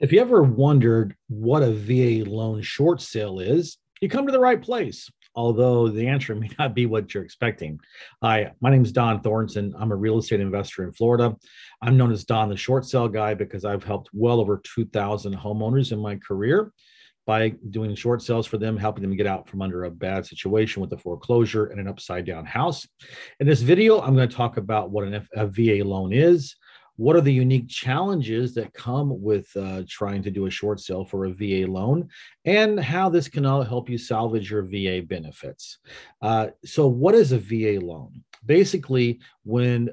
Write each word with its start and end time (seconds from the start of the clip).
If 0.00 0.12
you 0.12 0.20
ever 0.20 0.42
wondered 0.42 1.14
what 1.28 1.62
a 1.62 1.70
VA 1.70 2.28
loan 2.28 2.62
short 2.62 3.00
sale 3.00 3.38
is, 3.38 3.78
you 4.00 4.08
come 4.08 4.26
to 4.26 4.32
the 4.32 4.40
right 4.40 4.60
place, 4.60 5.08
although 5.36 5.88
the 5.88 6.08
answer 6.08 6.34
may 6.34 6.50
not 6.58 6.74
be 6.74 6.86
what 6.86 7.14
you're 7.14 7.22
expecting. 7.22 7.78
Hi, 8.20 8.50
my 8.60 8.70
name 8.70 8.82
is 8.82 8.92
Dohn 8.92 9.22
Thornton. 9.22 9.72
I'm 9.78 9.92
a 9.92 9.96
real 9.96 10.18
estate 10.18 10.40
investor 10.40 10.82
in 10.82 10.92
Florida. 10.92 11.36
I'm 11.80 11.96
known 11.96 12.10
as 12.10 12.24
Dohn 12.24 12.48
the 12.48 12.56
short 12.56 12.84
sale 12.84 13.06
guy 13.06 13.34
because 13.34 13.64
I've 13.64 13.84
helped 13.84 14.10
well 14.12 14.40
over 14.40 14.60
2,000 14.64 15.36
homeowners 15.36 15.92
in 15.92 16.00
my 16.00 16.16
career 16.16 16.72
by 17.24 17.50
doing 17.70 17.94
short 17.94 18.20
sales 18.20 18.48
for 18.48 18.58
them, 18.58 18.76
helping 18.76 19.02
them 19.02 19.16
get 19.16 19.28
out 19.28 19.48
from 19.48 19.62
under 19.62 19.84
a 19.84 19.90
bad 19.92 20.26
situation 20.26 20.82
with 20.82 20.92
a 20.92 20.98
foreclosure 20.98 21.66
and 21.66 21.80
an 21.80 21.86
upside 21.86 22.26
down 22.26 22.44
house. 22.44 22.86
In 23.38 23.46
this 23.46 23.62
video, 23.62 24.00
I'm 24.00 24.16
going 24.16 24.28
to 24.28 24.36
talk 24.36 24.56
about 24.56 24.90
what 24.90 25.04
an, 25.04 25.26
a 25.34 25.46
VA 25.46 25.84
loan 25.84 26.12
is, 26.12 26.56
what 26.96 27.16
are 27.16 27.20
the 27.20 27.32
unique 27.32 27.68
challenges 27.68 28.54
that 28.54 28.72
come 28.72 29.22
with 29.22 29.48
uh, 29.56 29.82
trying 29.88 30.22
to 30.22 30.30
do 30.30 30.46
a 30.46 30.50
short 30.50 30.80
sale 30.80 31.04
for 31.04 31.24
a 31.24 31.30
VA 31.30 31.66
loan, 31.70 32.08
and 32.44 32.78
how 32.78 33.08
this 33.08 33.28
can 33.28 33.44
all 33.44 33.62
help 33.62 33.88
you 33.88 33.98
salvage 33.98 34.50
your 34.50 34.62
VA 34.62 35.02
benefits. 35.06 35.78
Uh, 36.22 36.48
so, 36.64 36.86
what 36.86 37.14
is 37.14 37.32
a 37.32 37.38
VA 37.38 37.84
loan? 37.84 38.22
Basically, 38.46 39.20
when 39.44 39.88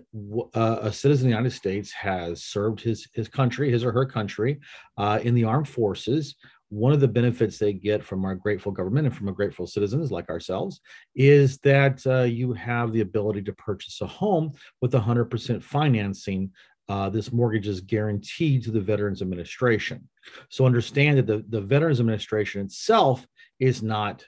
uh, 0.54 0.80
a 0.82 0.92
citizen 0.92 1.28
of 1.28 1.32
the 1.32 1.38
United 1.38 1.56
States 1.56 1.92
has 1.94 2.44
served 2.44 2.82
his, 2.82 3.08
his 3.14 3.28
country, 3.28 3.72
his 3.72 3.84
or 3.84 3.92
her 3.92 4.06
country, 4.06 4.60
uh, 4.98 5.20
in 5.24 5.34
the 5.34 5.46
armed 5.46 5.70
forces, 5.70 6.36
one 6.72 6.94
of 6.94 7.02
the 7.02 7.08
benefits 7.08 7.58
they 7.58 7.74
get 7.74 8.02
from 8.02 8.24
our 8.24 8.34
grateful 8.34 8.72
government 8.72 9.06
and 9.06 9.16
from 9.16 9.28
a 9.28 9.34
grateful 9.34 9.68
citizens 9.68 10.10
like 10.10 10.30
ourselves 10.30 10.80
is 11.16 11.58
that 11.60 12.02
uh, 12.08 12.22
you 12.22 12.54
have 12.54 12.94
the 12.94 13.02
ability 13.02 13.42
to 13.42 13.52
purchase 13.54 14.00
a 14.00 14.08
home 14.08 14.52
with 14.80 14.94
100% 14.94 15.62
financing 15.62 16.50
uh, 16.92 17.10
this 17.10 17.32
mortgage 17.32 17.70
is 17.70 17.80
guaranteed 17.80 18.62
to 18.62 18.72
the 18.72 18.82
Veterans 18.82 19.22
Administration. 19.22 20.10
So 20.50 20.66
understand 20.66 21.18
that 21.18 21.26
the, 21.26 21.46
the 21.48 21.62
Veterans 21.62 22.02
Administration 22.02 22.60
itself 22.66 23.26
is 23.62 23.82
not 23.82 24.26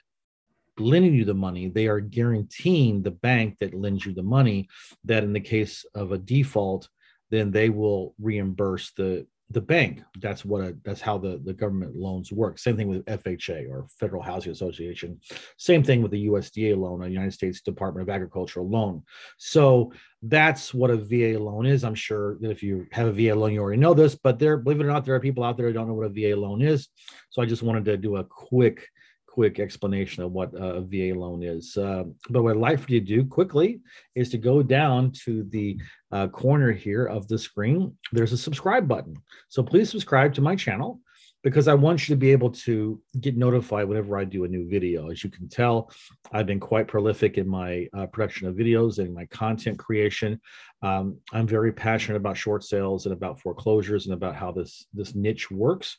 lending 0.78 1.12
you 1.12 1.26
the 1.26 1.34
money. 1.34 1.68
They 1.68 1.88
are 1.88 2.00
guaranteeing 2.00 3.02
the 3.02 3.10
bank 3.10 3.58
that 3.60 3.74
lends 3.74 4.06
you 4.06 4.14
the 4.14 4.22
money 4.22 4.68
that 5.04 5.24
in 5.24 5.34
the 5.34 5.40
case 5.40 5.84
of 5.94 6.12
a 6.12 6.18
default, 6.18 6.88
then 7.30 7.50
they 7.50 7.68
will 7.68 8.14
reimburse 8.18 8.92
the 8.92 9.26
the 9.54 9.60
bank. 9.60 10.02
That's 10.20 10.44
what 10.44 10.62
a, 10.62 10.76
that's 10.84 11.00
how 11.00 11.16
the, 11.16 11.40
the 11.44 11.54
government 11.54 11.96
loans 11.96 12.32
work. 12.32 12.58
Same 12.58 12.76
thing 12.76 12.88
with 12.88 13.04
FHA 13.06 13.70
or 13.70 13.86
Federal 13.98 14.22
Housing 14.22 14.52
Association. 14.52 15.20
Same 15.56 15.82
thing 15.82 16.02
with 16.02 16.10
the 16.10 16.26
USDA 16.26 16.76
loan, 16.76 17.02
a 17.02 17.08
United 17.08 17.32
States 17.32 17.60
Department 17.60 18.08
of 18.08 18.14
Agriculture 18.14 18.60
loan. 18.60 19.02
So 19.38 19.92
that's 20.22 20.74
what 20.74 20.90
a 20.90 20.96
VA 20.96 21.38
loan 21.38 21.66
is. 21.66 21.84
I'm 21.84 21.94
sure 21.94 22.36
that 22.40 22.50
if 22.50 22.62
you 22.62 22.86
have 22.92 23.06
a 23.06 23.12
VA 23.12 23.34
loan, 23.34 23.52
you 23.52 23.60
already 23.60 23.80
know 23.80 23.94
this, 23.94 24.14
but 24.14 24.38
there, 24.38 24.56
believe 24.56 24.80
it 24.80 24.84
or 24.84 24.88
not, 24.88 25.04
there 25.04 25.14
are 25.14 25.20
people 25.20 25.44
out 25.44 25.56
there 25.56 25.68
who 25.68 25.72
don't 25.72 25.88
know 25.88 25.94
what 25.94 26.06
a 26.06 26.08
VA 26.08 26.38
loan 26.38 26.60
is. 26.60 26.88
So 27.30 27.40
I 27.40 27.46
just 27.46 27.62
wanted 27.62 27.84
to 27.86 27.96
do 27.96 28.16
a 28.16 28.24
quick 28.24 28.88
quick 29.34 29.58
explanation 29.58 30.22
of 30.22 30.30
what 30.30 30.50
a 30.54 30.80
VA 30.80 31.12
loan 31.18 31.42
is. 31.42 31.76
Uh, 31.76 32.04
but 32.30 32.44
what 32.44 32.52
I'd 32.52 32.60
like 32.60 32.78
for 32.78 32.92
you 32.92 33.00
to 33.00 33.06
do 33.06 33.24
quickly 33.24 33.80
is 34.14 34.30
to 34.30 34.38
go 34.38 34.62
down 34.62 35.10
to 35.24 35.42
the 35.50 35.76
uh, 36.12 36.28
corner 36.28 36.70
here 36.70 37.06
of 37.06 37.26
the 37.26 37.36
screen. 37.36 37.96
There's 38.12 38.32
a 38.32 38.38
subscribe 38.38 38.86
button. 38.86 39.16
So 39.48 39.60
please 39.64 39.90
subscribe 39.90 40.34
to 40.34 40.40
my 40.40 40.54
channel 40.54 41.00
because 41.44 41.68
I 41.68 41.74
want 41.74 42.08
you 42.08 42.14
to 42.14 42.18
be 42.18 42.32
able 42.32 42.50
to 42.50 43.00
get 43.20 43.36
notified 43.36 43.86
whenever 43.86 44.16
I 44.16 44.24
do 44.24 44.44
a 44.44 44.48
new 44.48 44.66
video. 44.66 45.10
As 45.10 45.22
you 45.22 45.30
can 45.30 45.46
tell, 45.46 45.90
I've 46.32 46.46
been 46.46 46.58
quite 46.58 46.88
prolific 46.88 47.36
in 47.36 47.46
my 47.46 47.86
uh, 47.96 48.06
production 48.06 48.48
of 48.48 48.56
videos 48.56 48.98
and 48.98 49.14
my 49.14 49.26
content 49.26 49.78
creation. 49.78 50.40
Um, 50.82 51.18
I'm 51.32 51.46
very 51.46 51.70
passionate 51.70 52.16
about 52.16 52.38
short 52.38 52.64
sales 52.64 53.04
and 53.04 53.12
about 53.12 53.40
foreclosures 53.40 54.06
and 54.06 54.14
about 54.14 54.34
how 54.34 54.52
this 54.52 54.86
this 54.94 55.14
niche 55.14 55.50
works. 55.50 55.98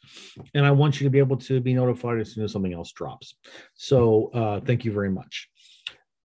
And 0.56 0.66
I 0.66 0.72
want 0.72 1.00
you 1.00 1.06
to 1.06 1.12
be 1.12 1.20
able 1.20 1.38
to 1.38 1.62
be 1.62 1.76
notified 1.76 2.20
as 2.20 2.34
soon 2.34 2.44
as 2.44 2.52
something 2.52 2.74
else 2.74 2.92
drops. 2.92 3.36
So 3.76 4.32
uh, 4.34 4.60
thank 4.62 4.84
you 4.84 4.92
very 4.92 5.12
much. 5.12 5.48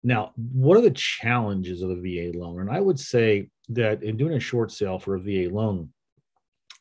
Now, 0.04 0.32
what 0.37 0.78
are 0.78 0.82
the 0.82 0.92
challenges 0.92 1.82
of 1.82 1.91
a 1.91 1.97
VA 1.97 2.38
loan? 2.38 2.60
And 2.60 2.71
I 2.71 2.81
would 2.81 2.98
say 2.98 3.50
that 3.71 4.03
in 4.03 4.16
doing 4.16 4.34
a 4.34 4.41
short 4.41 4.71
sale 4.71 4.98
for 4.98 5.16
a 5.16 5.21
VA 5.21 5.53
loan, 5.53 5.92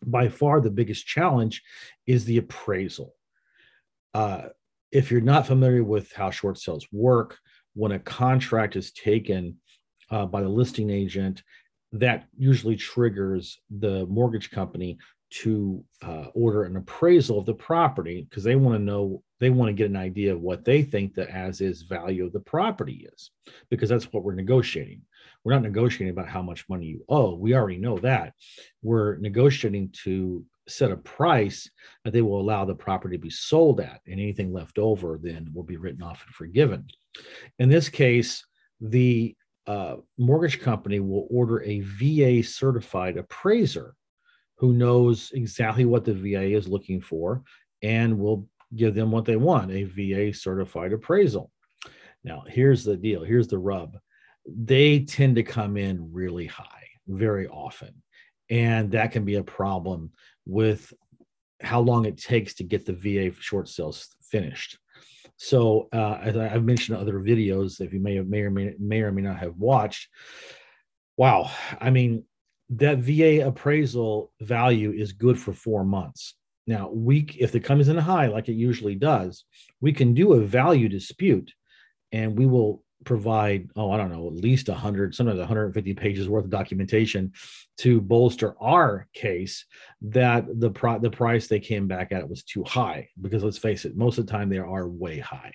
by 0.06 0.30
far 0.30 0.62
the 0.62 0.70
biggest 0.70 1.06
challenge 1.06 1.62
is 2.08 2.26
the 2.26 2.38
appraisal. 2.38 3.14
Uh, 4.14 4.44
if 4.92 5.12
you're 5.12 5.22
not 5.22 5.48
familiar 5.48 5.84
with 5.84 6.12
how 6.14 6.32
short 6.32 6.58
sales 6.58 6.88
work, 6.92 7.38
when 7.74 7.92
a 7.92 8.00
contract 8.00 8.76
is 8.76 8.92
taken 8.92 9.58
uh, 10.10 10.26
by 10.26 10.42
the 10.42 10.50
listing 10.50 10.90
agent, 10.90 11.44
that 11.92 12.28
usually 12.38 12.76
triggers 12.76 13.60
the 13.70 14.06
mortgage 14.08 14.52
company 14.52 14.98
to 15.30 15.84
uh, 16.02 16.26
order 16.34 16.64
an 16.64 16.76
appraisal 16.76 17.40
of 17.40 17.46
the 17.46 17.54
property 17.54 18.26
because 18.28 18.44
they 18.44 18.56
want 18.56 18.76
to 18.76 18.84
know 18.84 19.24
they 19.40 19.50
want 19.50 19.70
to 19.70 19.74
get 19.74 19.90
an 19.90 19.96
idea 19.96 20.34
of 20.34 20.42
what 20.42 20.66
they 20.66 20.84
think 20.84 21.14
the 21.14 21.30
as 21.30 21.62
is 21.62 21.84
value 21.84 22.26
of 22.26 22.34
the 22.34 22.40
property 22.40 23.08
is 23.14 23.32
because 23.70 23.90
that's 23.90 24.12
what 24.12 24.24
we're 24.24 24.36
negotiating. 24.36 25.02
We're 25.44 25.54
not 25.54 25.64
negotiating 25.64 26.10
about 26.10 26.28
how 26.28 26.42
much 26.42 26.68
money 26.68 26.88
you 26.88 27.06
owe. 27.08 27.36
We 27.36 27.56
already 27.56 27.78
know 27.78 27.98
that. 28.00 28.34
We're 28.82 29.18
negotiating 29.18 29.94
to 30.04 30.44
set 30.68 30.92
a 30.92 30.98
price 30.98 31.70
that 32.04 32.14
they 32.14 32.22
will 32.22 32.40
allow 32.40 32.66
the 32.66 32.76
property 32.76 33.18
to 33.18 33.22
be 33.22 33.30
sold 33.30 33.80
at 33.80 34.02
and 34.06 34.20
anything 34.20 34.54
left 34.54 34.78
over 34.78 35.20
then 35.22 35.50
will 35.54 35.64
be 35.64 35.78
written 35.78 36.04
off 36.04 36.24
and 36.26 36.36
forgiven. 36.36 36.86
In 37.58 37.70
this 37.70 37.90
case 37.90 38.46
the 38.82 39.36
uh, 39.68 39.98
mortgage 40.18 40.62
company 40.62 41.00
will 41.00 41.28
order 41.30 41.62
a 41.64 41.82
va 41.82 42.44
certified 42.44 43.18
appraiser 43.18 43.94
who 44.58 44.74
knows 44.74 45.32
exactly 45.34 45.86
what 45.86 46.06
the 46.06 46.14
va 46.14 46.44
is 46.44 46.68
looking 46.68 47.02
for 47.02 47.44
and 47.82 48.18
will 48.18 48.48
give 48.76 48.94
them 48.94 49.12
what 49.12 49.26
they 49.26 49.36
want 49.36 49.72
a 49.72 49.84
VA 49.84 50.34
certified 50.34 50.94
appraisal. 50.94 51.52
Now, 52.24 52.44
here's 52.48 52.84
the 52.84 52.98
deal 52.98 53.24
here's 53.24 53.48
the 53.48 53.58
rub 53.58 53.98
they 54.46 55.02
tend 55.02 55.36
to 55.36 55.44
come 55.44 55.78
in 55.78 56.12
really 56.12 56.48
high 56.48 56.88
very 57.08 57.48
often. 57.48 58.02
And 58.50 58.92
that 58.92 59.12
can 59.12 59.26
be 59.26 59.36
a 59.36 59.44
problem 59.44 60.12
with 60.46 60.92
how 61.62 61.82
long 61.82 62.06
it 62.06 62.18
takes 62.18 62.56
to 62.56 62.64
get 62.64 62.86
the 62.86 62.94
VA 62.94 63.36
short 63.40 63.68
sales 63.68 64.08
finished. 64.22 64.78
So, 65.38 65.88
uh, 65.94 66.20
as 66.22 66.36
I've 66.36 66.66
mentioned 66.66 66.98
in 66.98 67.02
other 67.02 67.20
videos, 67.20 67.80
if 67.80 67.94
you 67.94 68.00
may 68.00 68.16
have 68.16 68.28
may 68.28 68.42
or 68.42 68.52
may, 68.52 68.74
may 68.80 69.02
or 69.02 69.12
may 69.12 69.22
not 69.22 69.40
have 69.40 69.56
watched, 69.58 70.10
wow, 71.16 71.52
I 71.80 71.92
mean, 71.92 72.24
that 72.72 73.00
VA 73.00 73.48
appraisal 73.48 74.32
value 74.42 74.92
is 74.92 75.14
good 75.14 75.40
for 75.40 75.54
four 75.54 75.84
months. 75.84 76.36
Now, 76.70 76.92
we 76.94 77.28
if 77.40 77.56
it 77.56 77.64
comes 77.64 77.90
in 77.90 77.98
high 77.98 78.28
like 78.28 78.48
it 78.48 78.54
usually 78.54 78.94
does, 78.94 79.44
we 79.82 79.92
can 79.92 80.14
do 80.14 80.34
a 80.34 80.42
value 80.42 80.88
dispute, 80.88 81.52
and 82.12 82.38
we 82.38 82.46
will 82.46 82.84
provide 83.06 83.72
oh 83.76 83.90
I 83.90 83.98
don't 83.98 84.12
know 84.12 84.28
at 84.28 84.34
least 84.34 84.70
100 84.70 85.16
sometimes 85.16 85.40
150 85.40 85.94
pages 85.96 86.30
worth 86.30 86.44
of 86.44 86.52
documentation 86.52 87.32
to 87.78 88.02
bolster 88.02 88.54
our 88.62 89.08
case 89.14 89.66
that 90.02 90.46
the 90.60 90.70
pro- 90.70 91.00
the 91.00 91.10
price 91.10 91.48
they 91.48 91.60
came 91.60 91.88
back 91.88 92.12
at 92.12 92.30
was 92.30 92.44
too 92.44 92.64
high 92.64 93.08
because 93.20 93.44
let's 93.44 93.58
face 93.58 93.86
it 93.86 93.98
most 93.98 94.20
of 94.20 94.28
the 94.28 94.32
time 94.32 94.50
they 94.50 94.60
are 94.60 94.88
way 94.88 95.18
high. 95.18 95.54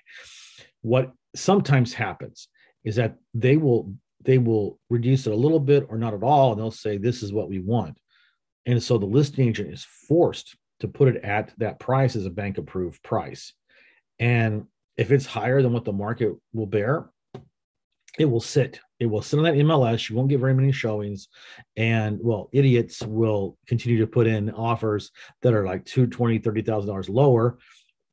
What 0.81 1.13
sometimes 1.37 1.93
happens 1.95 2.49
is 2.83 2.97
that 2.97 3.19
they 3.35 3.57
will 3.57 3.95
they 4.25 4.39
will 4.39 4.81
reduce 4.91 5.29
it 5.29 5.33
a 5.33 5.37
little 5.37 5.61
bit 5.61 5.87
or 5.89 5.97
not 5.97 6.15
at 6.15 6.25
all 6.25 6.51
and 6.51 6.61
they'll 6.61 6.73
say 6.73 6.97
this 6.97 7.23
is 7.23 7.33
what 7.33 7.49
we 7.49 7.61
want. 7.61 7.99
And 8.67 8.83
so 8.83 8.99
the 8.99 9.07
listing 9.07 9.51
agent 9.51 9.73
is 9.73 9.87
forced 10.09 10.57
to 10.85 10.89
put 10.89 11.09
it 11.09 11.25
at 11.25 11.53
that 11.57 11.81
price 11.81 12.15
as 12.15 12.27
a 12.27 12.31
bank 12.31 12.59
approved 12.59 13.03
price. 13.03 13.55
And 14.19 14.67
if 14.99 15.11
it's 15.11 15.25
higher 15.25 15.63
than 15.63 15.73
what 15.73 15.87
the 15.87 15.93
market 15.93 16.35
will 16.53 16.67
bear, 16.67 17.11
it 18.19 18.27
will 18.27 18.41
sit. 18.41 18.81
It 19.01 19.07
will 19.07 19.23
sit 19.23 19.39
on 19.39 19.45
that 19.45 19.55
MLS. 19.55 20.09
You 20.09 20.15
won't 20.15 20.29
get 20.29 20.41
very 20.41 20.55
many 20.55 20.73
showings. 20.73 21.29
And 21.77 22.21
well, 22.23 22.51
idiots 22.53 23.03
will 23.03 23.57
continue 23.67 23.99
to 24.01 24.07
put 24.07 24.27
in 24.27 24.51
offers 24.51 25.11
that 25.41 25.55
are 25.55 25.65
like 25.65 25.87
two, 25.87 26.07
twenty, 26.07 26.39
thirty 26.39 26.61
thousand 26.61 26.89
dollars 26.89 27.09
lower. 27.09 27.59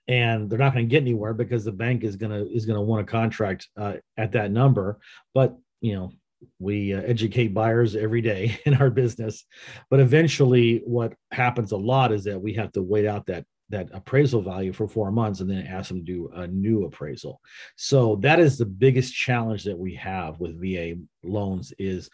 And 0.08 0.50
they're 0.50 0.58
not 0.58 0.74
going 0.74 0.86
to 0.86 0.90
get 0.90 1.04
anywhere 1.04 1.34
because 1.34 1.66
the 1.66 1.72
bank 1.74 2.04
is 2.04 2.16
gonna 2.16 2.46
is 2.46 2.66
gonna 2.66 2.82
want 2.82 3.04
a 3.04 3.12
contract 3.12 3.68
uh, 3.78 3.96
at 4.18 4.32
that 4.32 4.52
number. 4.52 5.00
But 5.34 5.56
you 5.82 5.94
know, 5.94 6.14
we 6.60 6.94
uh, 6.94 7.02
educate 7.02 7.54
buyers 7.54 7.96
every 7.96 8.22
day 8.22 8.60
in 8.66 8.76
our 8.76 8.90
business. 8.90 9.46
But 9.90 10.00
eventually 10.00 10.82
what 10.86 11.14
happens 11.32 11.72
a 11.72 11.78
lot 11.78 12.12
is 12.12 12.24
that 12.26 12.42
we 12.42 12.54
have 12.54 12.72
to 12.74 12.82
wait 12.82 13.06
out 13.06 13.26
that 13.28 13.46
that 13.70 13.90
appraisal 13.94 14.42
value 14.42 14.74
for 14.74 14.86
four 14.86 15.12
months 15.12 15.40
and 15.40 15.50
then 15.50 15.66
ask 15.66 15.88
them 15.88 16.00
to 16.00 16.04
do 16.04 16.30
a 16.36 16.46
new 16.46 16.84
appraisal. 16.84 17.40
So 17.78 18.18
that 18.18 18.38
is 18.38 18.58
the 18.58 18.66
biggest 18.66 19.14
challenge 19.14 19.64
that 19.64 19.78
we 19.78 19.96
have 19.96 20.42
with 20.42 20.62
va 20.62 20.96
loans 21.24 21.74
is 21.80 22.10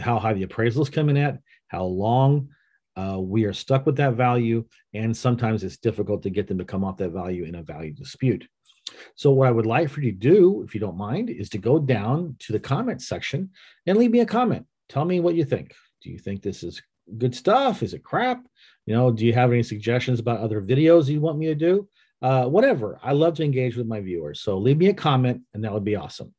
how 0.00 0.18
high 0.18 0.34
the 0.34 0.42
appraisal 0.42 0.82
is 0.82 0.90
coming 0.90 1.16
at 1.16 1.38
how 1.68 1.84
long 1.84 2.48
uh, 2.96 3.18
we 3.20 3.44
are 3.44 3.52
stuck 3.52 3.86
with 3.86 3.96
that 3.96 4.14
value 4.14 4.64
and 4.92 5.16
sometimes 5.16 5.62
it's 5.62 5.76
difficult 5.76 6.22
to 6.22 6.30
get 6.30 6.48
them 6.48 6.58
to 6.58 6.64
come 6.64 6.84
off 6.84 6.96
that 6.96 7.10
value 7.10 7.44
in 7.44 7.54
a 7.54 7.62
value 7.62 7.92
dispute 7.92 8.46
so, 9.14 9.30
what 9.30 9.48
I 9.48 9.52
would 9.52 9.66
like 9.66 9.88
for 9.88 10.00
you 10.00 10.12
to 10.12 10.18
do, 10.18 10.62
if 10.62 10.74
you 10.74 10.80
don't 10.80 10.96
mind, 10.96 11.30
is 11.30 11.48
to 11.50 11.58
go 11.58 11.78
down 11.78 12.36
to 12.40 12.52
the 12.52 12.60
comment 12.60 13.02
section 13.02 13.50
and 13.86 13.98
leave 13.98 14.10
me 14.10 14.20
a 14.20 14.26
comment. 14.26 14.66
Tell 14.88 15.04
me 15.04 15.20
what 15.20 15.34
you 15.34 15.44
think. 15.44 15.74
Do 16.02 16.10
you 16.10 16.18
think 16.18 16.42
this 16.42 16.62
is 16.62 16.82
good 17.16 17.34
stuff? 17.34 17.82
Is 17.82 17.94
it 17.94 18.04
crap? 18.04 18.44
You 18.86 18.94
know, 18.94 19.10
do 19.10 19.26
you 19.26 19.32
have 19.32 19.52
any 19.52 19.62
suggestions 19.62 20.20
about 20.20 20.40
other 20.40 20.62
videos 20.62 21.08
you 21.08 21.20
want 21.20 21.38
me 21.38 21.46
to 21.46 21.54
do? 21.54 21.88
Uh, 22.20 22.46
whatever. 22.46 22.98
I 23.02 23.12
love 23.12 23.34
to 23.34 23.44
engage 23.44 23.76
with 23.76 23.86
my 23.86 24.00
viewers. 24.00 24.40
So 24.40 24.58
leave 24.58 24.78
me 24.78 24.88
a 24.88 24.94
comment 24.94 25.42
and 25.54 25.64
that 25.64 25.72
would 25.72 25.84
be 25.84 25.96
awesome. 25.96 26.34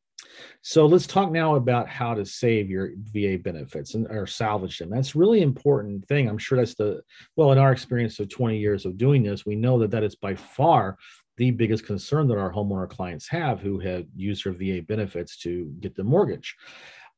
So 0.62 0.86
let's 0.86 1.06
talk 1.06 1.30
now 1.30 1.56
about 1.56 1.88
how 1.88 2.14
to 2.14 2.24
save 2.24 2.70
your 2.70 2.90
VA 3.12 3.38
benefits 3.38 3.94
and 3.94 4.06
or 4.10 4.26
salvage 4.26 4.78
them. 4.78 4.90
That's 4.90 5.16
really 5.16 5.42
important 5.42 6.06
thing. 6.06 6.28
I'm 6.28 6.38
sure 6.38 6.58
that's 6.58 6.74
the 6.74 7.02
well 7.36 7.52
in 7.52 7.58
our 7.58 7.72
experience 7.72 8.18
of 8.20 8.28
20 8.28 8.58
years 8.58 8.84
of 8.84 8.98
doing 8.98 9.22
this, 9.22 9.46
we 9.46 9.56
know 9.56 9.78
that 9.78 9.90
that 9.92 10.04
is 10.04 10.16
by 10.16 10.34
far 10.34 10.96
the 11.36 11.50
biggest 11.50 11.86
concern 11.86 12.28
that 12.28 12.38
our 12.38 12.52
homeowner 12.52 12.88
clients 12.88 13.26
have 13.28 13.60
who 13.60 13.78
have 13.78 14.04
used 14.14 14.44
their 14.44 14.52
VA 14.52 14.82
benefits 14.82 15.38
to 15.38 15.72
get 15.80 15.94
the 15.94 16.04
mortgage. 16.04 16.54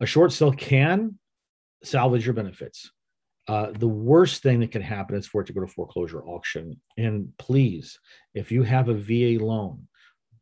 A 0.00 0.06
short 0.06 0.32
sale 0.32 0.53
can 0.53 1.19
salvage 1.82 2.25
your 2.25 2.35
benefits. 2.35 2.91
Uh, 3.49 3.73
the 3.73 3.88
worst 3.88 4.43
thing 4.43 4.61
that 4.61 4.70
can 4.70 4.82
happen 4.82 5.17
is 5.17 5.26
for 5.26 5.41
it 5.41 5.47
to 5.47 5.53
go 5.53 5.61
to 5.61 5.67
foreclosure 5.67 6.23
auction. 6.25 6.81
And 6.97 7.37
please, 7.38 7.99
if 8.35 8.53
you 8.53 8.62
have 8.62 8.88
a 8.88 8.94
VA 8.94 9.44
loan, 9.44 9.88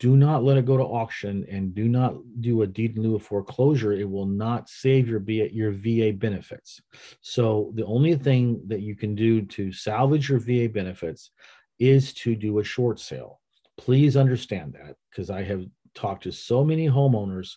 do 0.00 0.16
not 0.16 0.42
let 0.42 0.56
it 0.56 0.64
go 0.64 0.78
to 0.78 0.82
auction 0.82 1.46
and 1.50 1.74
do 1.74 1.86
not 1.86 2.14
do 2.40 2.62
a 2.62 2.66
deed 2.66 2.96
in 2.96 3.02
lieu 3.02 3.16
of 3.16 3.22
foreclosure. 3.22 3.92
It 3.92 4.10
will 4.10 4.26
not 4.26 4.68
save 4.68 5.06
your 5.06 5.20
your 5.28 5.72
VA 5.72 6.16
benefits. 6.16 6.80
So 7.20 7.70
the 7.74 7.84
only 7.84 8.16
thing 8.16 8.62
that 8.68 8.80
you 8.80 8.96
can 8.96 9.14
do 9.14 9.42
to 9.42 9.70
salvage 9.72 10.30
your 10.30 10.38
VA 10.38 10.68
benefits 10.70 11.30
is 11.78 12.14
to 12.14 12.34
do 12.34 12.58
a 12.58 12.64
short 12.64 12.98
sale. 12.98 13.40
Please 13.76 14.16
understand 14.16 14.72
that 14.72 14.96
because 15.10 15.30
I 15.30 15.42
have 15.42 15.66
talked 15.94 16.22
to 16.22 16.32
so 16.32 16.64
many 16.64 16.88
homeowners 16.88 17.56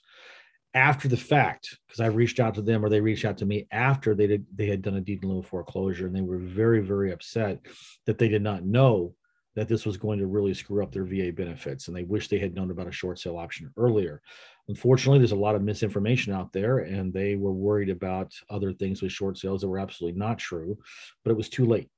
after 0.73 1.07
the 1.07 1.17
fact 1.17 1.77
because 1.87 2.01
I 2.01 2.07
reached 2.07 2.41
out 2.41 2.55
to 2.55 2.61
them 2.61 2.83
or 2.83 2.89
they 2.89 2.99
reached 2.99 3.25
out 3.25 3.37
to 3.37 3.45
me 3.45 3.67
after 3.71 4.15
they 4.15 4.27
did 4.27 4.45
they 4.53 4.65
had 4.65 4.81
done 4.81 4.95
a 4.95 5.01
deed 5.01 5.23
in 5.23 5.29
lieu 5.29 5.39
of 5.39 5.45
foreclosure 5.45 6.07
and 6.07 6.15
they 6.15 6.21
were 6.21 6.39
very 6.39 6.79
very 6.79 7.11
upset 7.11 7.59
that 8.05 8.17
they 8.17 8.27
did 8.27 8.41
not 8.41 8.65
know 8.65 9.13
that 9.55 9.67
this 9.67 9.85
was 9.85 9.97
going 9.97 10.19
to 10.19 10.27
really 10.27 10.53
screw 10.53 10.83
up 10.83 10.91
their 10.91 11.05
VA 11.05 11.31
benefits 11.31 11.87
and 11.87 11.95
they 11.95 12.03
wish 12.03 12.27
they 12.27 12.39
had 12.39 12.55
known 12.55 12.71
about 12.71 12.87
a 12.87 12.91
short 12.91 13.19
sale 13.19 13.37
option 13.37 13.71
earlier. 13.77 14.21
Unfortunately, 14.67 15.19
there's 15.19 15.31
a 15.31 15.35
lot 15.35 15.55
of 15.55 15.61
misinformation 15.61 16.33
out 16.33 16.51
there 16.53 16.79
and 16.79 17.13
they 17.13 17.35
were 17.35 17.53
worried 17.53 17.89
about 17.89 18.33
other 18.49 18.73
things 18.73 19.01
with 19.01 19.11
short 19.11 19.37
sales 19.37 19.61
that 19.61 19.67
were 19.67 19.79
absolutely 19.79 20.17
not 20.17 20.39
true, 20.39 20.77
but 21.23 21.31
it 21.31 21.37
was 21.37 21.49
too 21.49 21.65
late. 21.65 21.89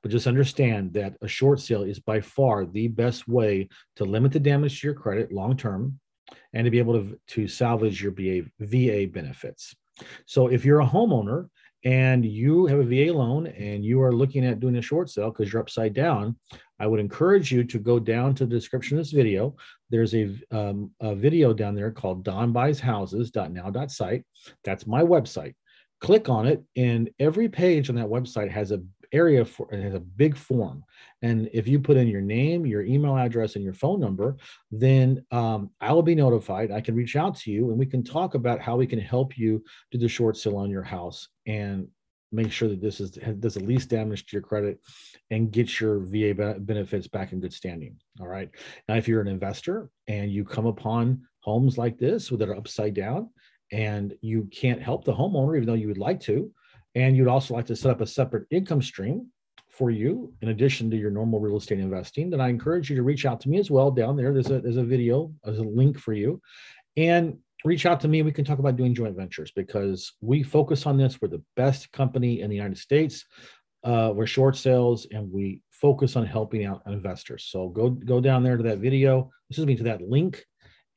But 0.00 0.12
just 0.12 0.28
understand 0.28 0.92
that 0.94 1.16
a 1.22 1.28
short 1.28 1.60
sale 1.60 1.82
is 1.82 1.98
by 1.98 2.20
far 2.20 2.64
the 2.64 2.88
best 2.88 3.26
way 3.26 3.68
to 3.96 4.04
limit 4.04 4.32
the 4.32 4.40
damage 4.40 4.80
to 4.80 4.86
your 4.86 4.94
credit 4.94 5.32
long 5.32 5.56
term 5.56 5.98
and 6.52 6.64
to 6.64 6.70
be 6.70 6.78
able 6.78 6.94
to, 6.94 7.18
to 7.28 7.48
salvage 7.48 8.02
your 8.02 8.12
VA, 8.12 8.48
VA 8.60 9.10
benefits. 9.12 9.74
So 10.26 10.46
if 10.46 10.64
you're 10.64 10.80
a 10.80 10.86
homeowner 10.86 11.48
and 11.84 12.24
you 12.24 12.66
have 12.66 12.78
a 12.78 12.84
VA 12.84 13.12
loan 13.12 13.46
and 13.48 13.84
you 13.84 14.00
are 14.02 14.12
looking 14.12 14.46
at 14.46 14.60
doing 14.60 14.76
a 14.76 14.82
short 14.82 15.10
sale 15.10 15.30
because 15.30 15.52
you're 15.52 15.62
upside 15.62 15.94
down, 15.94 16.36
I 16.82 16.86
would 16.86 16.98
encourage 16.98 17.52
you 17.52 17.62
to 17.62 17.78
go 17.78 18.00
down 18.00 18.34
to 18.34 18.44
the 18.44 18.56
description 18.56 18.98
of 18.98 19.04
this 19.04 19.12
video. 19.12 19.54
There's 19.88 20.16
a, 20.16 20.36
um, 20.50 20.90
a 21.00 21.14
video 21.14 21.54
down 21.54 21.76
there 21.76 21.92
called 21.92 22.24
dohnbuyshouses.now.site. 22.24 24.24
That's 24.64 24.86
my 24.88 25.02
website. 25.02 25.54
Click 26.00 26.28
on 26.28 26.48
it, 26.48 26.64
and 26.74 27.08
every 27.20 27.48
page 27.48 27.88
on 27.88 27.94
that 27.94 28.08
website 28.08 28.50
has 28.50 28.72
a 28.72 28.82
area 29.12 29.44
for 29.44 29.72
it 29.72 29.82
has 29.82 29.92
a 29.92 30.00
big 30.00 30.36
form 30.36 30.82
and 31.20 31.48
if 31.52 31.68
you 31.68 31.78
put 31.78 31.98
in 31.98 32.08
your 32.08 32.22
name 32.22 32.64
your 32.64 32.82
email 32.82 33.14
address 33.14 33.56
and 33.56 33.64
your 33.64 33.74
phone 33.74 34.00
number 34.00 34.38
then 34.70 35.22
um, 35.30 35.68
i 35.82 35.92
will 35.92 36.02
be 36.02 36.14
notified 36.14 36.70
i 36.70 36.80
can 36.80 36.94
reach 36.94 37.14
out 37.14 37.36
to 37.36 37.50
you 37.50 37.68
and 37.68 37.78
we 37.78 37.84
can 37.84 38.02
talk 38.02 38.34
about 38.34 38.58
how 38.58 38.74
we 38.74 38.86
can 38.86 38.98
help 38.98 39.36
you 39.36 39.62
do 39.90 39.98
the 39.98 40.08
short 40.08 40.34
sale 40.34 40.56
on 40.56 40.70
your 40.70 40.82
house 40.82 41.28
and 41.46 41.86
make 42.32 42.50
sure 42.50 42.68
that 42.68 42.80
this 42.80 43.00
is 43.00 43.10
does 43.10 43.54
the 43.54 43.64
least 43.64 43.88
damage 43.88 44.26
to 44.26 44.36
your 44.36 44.42
credit 44.42 44.80
and 45.30 45.50
get 45.50 45.80
your 45.80 46.00
va 46.00 46.56
benefits 46.58 47.06
back 47.06 47.32
in 47.32 47.40
good 47.40 47.52
standing 47.52 47.96
all 48.20 48.26
right 48.26 48.50
now 48.88 48.94
if 48.94 49.06
you're 49.06 49.20
an 49.20 49.28
investor 49.28 49.90
and 50.08 50.30
you 50.30 50.44
come 50.44 50.66
upon 50.66 51.20
homes 51.40 51.76
like 51.78 51.98
this 51.98 52.28
that 52.28 52.48
are 52.48 52.56
upside 52.56 52.94
down 52.94 53.28
and 53.70 54.14
you 54.20 54.48
can't 54.52 54.82
help 54.82 55.04
the 55.04 55.14
homeowner 55.14 55.56
even 55.56 55.66
though 55.66 55.74
you 55.74 55.88
would 55.88 55.98
like 55.98 56.20
to 56.20 56.50
and 56.94 57.16
you'd 57.16 57.28
also 57.28 57.54
like 57.54 57.66
to 57.66 57.76
set 57.76 57.90
up 57.90 58.00
a 58.00 58.06
separate 58.06 58.46
income 58.50 58.82
stream 58.82 59.26
for 59.72 59.90
you 59.90 60.32
in 60.42 60.50
addition 60.50 60.90
to 60.90 60.96
your 60.96 61.10
normal 61.10 61.40
real 61.40 61.56
estate 61.56 61.80
investing, 61.80 62.28
then 62.28 62.42
I 62.42 62.50
encourage 62.50 62.90
you 62.90 62.96
to 62.96 63.02
reach 63.02 63.24
out 63.24 63.40
to 63.40 63.48
me 63.48 63.58
as 63.58 63.70
well. 63.70 63.90
Down 63.90 64.16
there, 64.16 64.32
there's 64.32 64.50
a 64.50 64.60
there's 64.60 64.76
a 64.76 64.84
video, 64.84 65.32
there's 65.42 65.58
a 65.58 65.62
link 65.62 65.98
for 65.98 66.12
you, 66.12 66.42
and 66.96 67.38
reach 67.64 67.86
out 67.86 68.00
to 68.00 68.08
me. 68.08 68.22
We 68.22 68.32
can 68.32 68.44
talk 68.44 68.58
about 68.58 68.76
doing 68.76 68.94
joint 68.94 69.16
ventures 69.16 69.52
because 69.54 70.12
we 70.20 70.42
focus 70.42 70.86
on 70.86 70.96
this. 70.96 71.20
We're 71.20 71.28
the 71.28 71.42
best 71.56 71.92
company 71.92 72.40
in 72.40 72.50
the 72.50 72.56
United 72.56 72.78
States. 72.78 73.24
Uh, 73.84 74.12
we're 74.14 74.26
short 74.26 74.56
sales 74.56 75.06
and 75.10 75.30
we 75.32 75.60
focus 75.70 76.16
on 76.16 76.24
helping 76.24 76.64
out 76.64 76.82
investors. 76.86 77.48
So 77.50 77.68
go 77.68 77.90
go 77.90 78.20
down 78.20 78.42
there 78.42 78.56
to 78.56 78.62
that 78.64 78.78
video. 78.78 79.30
Excuse 79.50 79.66
me 79.66 79.76
to 79.76 79.84
that 79.84 80.02
link 80.02 80.44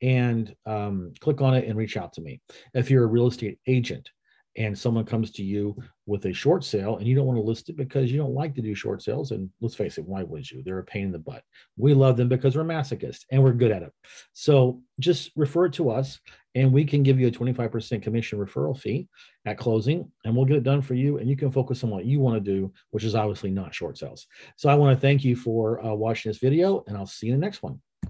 and 0.02 0.54
um, 0.66 1.12
click 1.20 1.40
on 1.40 1.54
it 1.54 1.66
and 1.66 1.76
reach 1.76 1.96
out 1.96 2.12
to 2.14 2.20
me. 2.20 2.40
If 2.74 2.90
you're 2.90 3.04
a 3.04 3.08
real 3.08 3.26
estate 3.26 3.58
agent, 3.66 4.08
and 4.56 4.78
someone 4.78 5.04
comes 5.04 5.30
to 5.32 5.42
you 5.42 5.76
with 6.06 6.24
a 6.24 6.32
short 6.32 6.64
sale 6.64 6.96
and 6.96 7.06
you 7.06 7.14
don't 7.14 7.26
want 7.26 7.36
to 7.36 7.42
list 7.42 7.68
it 7.68 7.76
because 7.76 8.10
you 8.10 8.18
don't 8.18 8.34
like 8.34 8.54
to 8.54 8.62
do 8.62 8.74
short 8.74 9.02
sales 9.02 9.30
and 9.30 9.50
let's 9.60 9.74
face 9.74 9.98
it 9.98 10.04
why 10.06 10.22
would 10.22 10.50
you 10.50 10.62
they're 10.62 10.78
a 10.78 10.84
pain 10.84 11.04
in 11.04 11.12
the 11.12 11.18
butt 11.18 11.42
we 11.76 11.94
love 11.94 12.16
them 12.16 12.28
because 12.28 12.56
we're 12.56 12.64
masochists 12.64 13.24
and 13.30 13.42
we're 13.42 13.52
good 13.52 13.70
at 13.70 13.82
it 13.82 13.92
so 14.32 14.80
just 14.98 15.30
refer 15.36 15.66
it 15.66 15.74
to 15.74 15.90
us 15.90 16.18
and 16.56 16.72
we 16.72 16.84
can 16.84 17.02
give 17.02 17.20
you 17.20 17.28
a 17.28 17.30
25% 17.30 18.02
commission 18.02 18.38
referral 18.38 18.76
fee 18.76 19.06
at 19.44 19.58
closing 19.58 20.10
and 20.24 20.34
we'll 20.34 20.46
get 20.46 20.56
it 20.56 20.64
done 20.64 20.82
for 20.82 20.94
you 20.94 21.18
and 21.18 21.28
you 21.28 21.36
can 21.36 21.50
focus 21.50 21.84
on 21.84 21.90
what 21.90 22.06
you 22.06 22.18
want 22.18 22.34
to 22.34 22.40
do 22.40 22.72
which 22.90 23.04
is 23.04 23.14
obviously 23.14 23.50
not 23.50 23.74
short 23.74 23.96
sales. 23.96 24.26
So 24.56 24.68
i 24.68 24.74
want 24.74 24.96
to 24.96 25.00
thank 25.00 25.22
you 25.22 25.36
for 25.36 25.84
uh, 25.84 25.94
watching 25.94 26.30
this 26.30 26.38
video 26.38 26.82
and 26.88 26.96
i'll 26.96 27.06
see 27.06 27.28
you 27.28 27.34
in 27.34 27.40
the 27.40 27.46
next 27.46 27.62
one 27.62 27.80